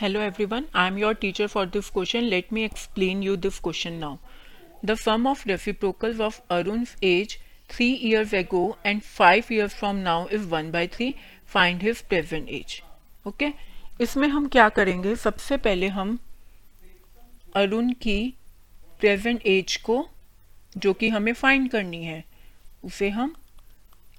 Hello 0.00 0.20
everyone 0.44 0.64
I 0.74 0.88
am 0.88 0.98
your 0.98 1.14
teacher 1.14 1.46
for 1.46 1.66
this 1.66 1.90
question 1.90 2.20
let 2.20 2.52
me 2.52 2.64
explain 2.64 3.22
you 3.22 3.36
this 3.36 3.58
question 3.58 3.92
now 3.92 4.16
the 4.84 4.94
sum 4.94 5.26
of 5.26 5.48
reciprocal 5.48 6.20
of 6.20 6.40
Arun 6.50 6.84
age 7.02 7.36
three 7.70 7.86
years 7.92 8.34
ago 8.34 8.78
and 8.86 9.02
five 9.02 9.44
years 9.52 9.74
from 9.74 9.96
now 9.96 10.28
is 10.28 10.42
one 10.42 10.70
by 10.70 10.86
three 10.86 11.14
find 11.46 11.82
his 11.82 12.02
present 12.02 12.48
age 12.48 12.82
okay 13.26 13.48
इसमें 14.00 14.28
हम 14.28 14.48
क्या 14.48 14.68
करेंगे? 14.68 15.16
सबसे 15.16 15.56
पहले 15.56 15.88
हम 15.88 16.18
अरुण 17.54 17.92
की 17.92 18.34
present 19.00 19.46
as 19.46 19.76
को, 19.76 20.08
जो 20.76 20.92
कि 20.92 21.08
हमें 21.08 21.32
फाइंड 21.32 21.70
करनी 21.70 22.04
है, 22.04 22.24
उसे 22.84 23.10
हम 23.10 23.34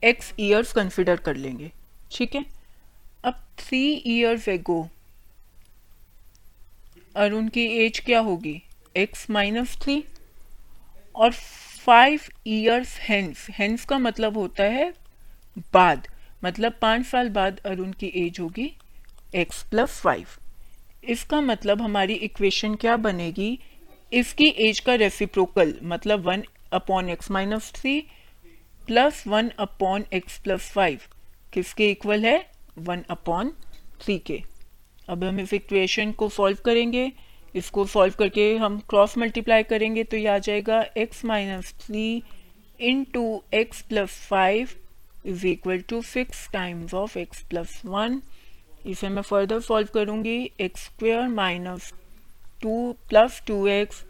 एक्स 0.03 0.33
ईयर्स 0.39 0.73
कंसिडर 0.73 1.15
कर 1.15 1.35
लेंगे। 1.35 1.71
ठीक 2.11 2.35
है? 2.35 2.45
अब 3.23 3.33
थ्री 3.57 4.03
ईयर्स 4.05 4.47
एगो 4.47 4.89
अरुण 7.15 7.47
की 7.47 7.63
एज 7.83 7.99
क्या 7.99 8.19
होगी? 8.19 8.61
एक्स 8.95 9.29
माइनस 9.29 9.75
थ्री 9.81 10.03
और 11.15 11.31
फाइव 11.31 12.21
ईयर्स 12.47 12.97
हेंस 13.01 13.45
हेंस 13.49 13.85
का 13.85 13.97
मतलब 13.97 14.37
होता 14.37 14.63
है 14.63 14.89
बाद. 15.73 16.07
मतलब 16.43 16.73
पाँच 16.81 17.05
साल 17.05 17.29
बाद 17.29 17.59
अरुण 17.65 17.91
की 17.91 18.11
एज 18.15 18.39
होगी 18.39 18.71
एक्स 19.35 19.61
प्लस 19.63 19.99
फाइव 20.01 20.27
इसका 21.09 21.39
मतलब 21.41 21.81
हमारी 21.81 22.13
इक्वेशन 22.13 22.75
क्या 22.75 22.95
बनेगी? 22.97 23.59
इसकी 24.13 24.47
एज 24.67 24.79
का 24.79 24.95
रेसिप्रोकल 24.95 25.73
मतलब 25.83 26.25
one 26.27 26.43
upon 26.73 27.09
x 27.09 27.31
minus 27.31 27.71
three 27.75 27.99
plus 28.87 29.23
one 29.27 29.49
upon 29.59 30.05
x 30.13 30.37
plus 30.39 30.71
five 30.71 31.07
किसके 31.53 31.89
इक्वल 31.91 32.25
है? 32.25 32.37
वन 32.77 33.03
अपॉन 33.09 33.53
थ्री 34.01 34.17
के. 34.19 34.41
अब 35.09 35.23
हम 35.23 35.39
इस 35.39 35.53
इक्वेशन 35.53 36.11
को 36.11 36.29
सॉल्व 36.29 36.57
करेंगे। 36.65 37.11
इसको 37.55 37.85
सॉल्व 37.87 38.13
करके 38.19 38.55
हम 38.57 38.77
क्रॉस 38.89 39.17
मल्टीप्लाई 39.17 39.63
करेंगे 39.63 40.03
तो 40.03 40.17
ये 40.17 40.27
आ 40.27 40.37
जाएगा 40.37 40.83
x 40.97 41.23
minus 41.25 41.73
three 41.81 42.23
into 43.13 43.23
x 43.53 43.81
plus 43.81 44.17
five 44.29 44.69
is 45.25 45.45
equal 45.47 45.79
to 45.89 46.01
six 46.03 46.47
times 46.53 46.93
of 46.93 47.17
x 47.19 47.43
plus 47.49 47.81
one 47.85 48.21
इसे 48.85 49.09
मैं 49.09 49.21
फर्दर 49.21 49.59
सॉल्व 49.59 49.87
करूँगी। 49.93 50.37
X 50.61 50.83
square 50.85 51.27
minus 51.27 51.91
two 52.61 52.91
plus 53.09 53.41
two 53.47 53.65
x 53.67 54.03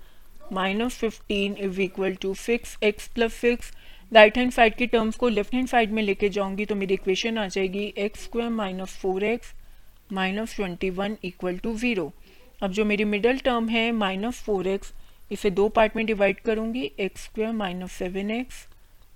minus 0.53 0.97
fifteen 0.99 1.55
is 1.59 1.81
equal 1.81 2.15
to 2.21 2.33
six 2.35 2.77
x 2.83 3.07
plus 3.13 3.33
six 3.33 3.71
right 4.11 4.37
hand 4.37 4.51
side 4.51 4.75
की 4.75 4.87
terms 4.87 5.15
को 5.17 5.29
left 5.29 5.53
hand 5.53 5.67
side 5.67 5.91
में 5.91 6.01
लेके 6.03 6.29
जाऊँगी 6.29 6.65
तो 6.65 6.75
मेरी 6.75 6.93
इक्वेशन 6.93 7.37
आ 7.37 7.47
जाएगी 7.47 7.93
x 7.97 8.23
square 8.23 8.49
minus 8.49 8.97
four 9.01 9.23
x 9.23 9.53
minus 10.13 10.55
twenty 10.55 10.89
one 10.89 11.17
equal 11.23 11.57
to 11.57 11.75
zero 11.77 12.11
अब 12.63 12.71
जो 12.71 12.85
मेरी 12.85 13.03
मिडल 13.03 13.37
टर्म 13.45 13.67
है, 13.69 13.91
माइनस 13.91 14.41
फोर 14.43 14.67
एक्स, 14.67 14.93
इसे 15.31 15.49
दो 15.51 15.67
पार्ट 15.69 15.95
में 15.95 16.05
डिवाइड 16.05 16.39
करूँगी, 16.39 16.91
x 16.99 17.23
square 17.25 17.51
minus 17.53 17.91
seven 17.91 18.31
x 18.31 18.65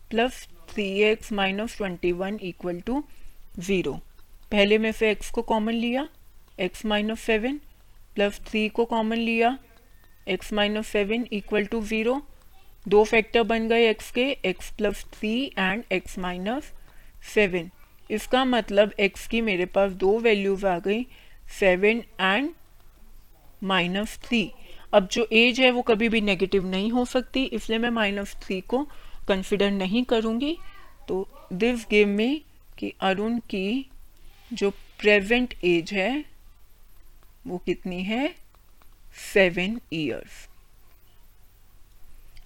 plus 0.09 0.47
three 0.69 0.87
x 1.03 1.31
minus 1.33 1.77
twenty 1.77 2.11
one 2.11 2.39
equal 2.43 2.79
to 2.87 3.03
zero 3.59 3.93
पहले 4.51 4.77
में 4.77 4.91
से 4.91 5.09
एक्स 5.11 5.29
को 5.31 5.41
कॉमन 5.41 5.73
लिया 5.73 6.07
x 6.59 6.85
minus 6.85 7.19
seven 7.21 7.59
plus 8.15 8.39
three 8.47 8.67
को 8.69 8.85
कॉमन 8.85 9.17
लिया 9.17 9.57
x 10.27 10.53
minus 10.53 10.87
seven 10.87 11.25
equal 11.33 11.65
to 11.65 11.81
zero 11.85 12.21
दो 12.87 13.03
फैक्टर 13.03 13.43
बन 13.43 13.67
गए 13.69 13.89
एक्स 13.89 14.11
के 14.11 14.29
x 14.45 14.71
plus 14.77 15.05
three 15.13 15.33
and 15.57 15.83
x 15.91 16.17
minus 16.19 16.71
seven. 17.33 17.69
इसका 18.09 18.43
मतलब 18.45 18.93
एक्स 18.99 19.27
की 19.27 19.41
मेरे 19.41 19.65
पास 19.65 19.91
दो 19.93 20.17
वैल्यूज़ 20.19 20.65
आ 20.67 20.77
गई 20.79 21.05
सेवन 21.59 22.01
एंड 22.21 22.49
माइनस 23.63 24.17
थ्री 24.23 24.49
अब 24.93 25.07
जो 25.07 25.27
एज 25.33 25.59
है 25.59 25.71
वो 25.71 25.81
कभी 25.81 26.09
भी 26.09 26.21
नेगेटिव 26.21 26.65
नहीं 26.65 26.91
हो 26.91 27.05
सकती, 27.05 27.43
इसलिए 27.43 27.79
मैं 27.79 27.89
माइनस 27.89 28.35
थ्री 28.41 28.59
को 28.61 28.83
कंसिडर 29.27 29.71
नहीं 29.71 30.03
करूँगी। 30.03 30.57
तो 31.07 31.27
दिस 31.53 31.85
गेम 31.89 32.09
में 32.09 32.41
कि 32.79 32.93
अरुण 33.01 33.37
की 33.49 33.89
जो 34.53 34.69
प्रेजेंट 34.99 35.53
एज 35.63 35.93
है, 35.93 36.25
वो 37.47 37.57
कितनी 37.57 38.01
है? 38.03 38.35
Seven 39.33 39.79
years 39.93 40.47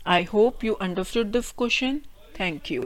I 0.07 0.23
hope 0.23 0.63
you 0.63 0.77
understood 0.83 1.31
this 1.33 1.51
question 1.51 1.99
thank 2.39 2.71
you. 2.71 2.85